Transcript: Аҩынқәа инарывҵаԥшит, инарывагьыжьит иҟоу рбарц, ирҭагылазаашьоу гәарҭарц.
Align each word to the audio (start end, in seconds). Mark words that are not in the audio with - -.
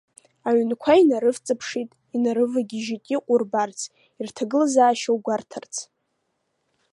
Аҩынқәа 0.47 0.93
инарывҵаԥшит, 1.01 1.89
инарывагьыжьит 2.15 3.03
иҟоу 3.15 3.37
рбарц, 3.41 3.79
ирҭагылазаашьоу 4.19 5.17
гәарҭарц. 5.25 5.73